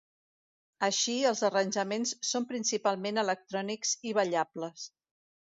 Així, 0.85 1.13
els 1.31 1.43
arranjaments 1.49 2.13
són 2.31 2.47
principalment 2.53 3.23
electrònics 3.25 3.93
i 4.13 4.17
ballables. 4.21 4.89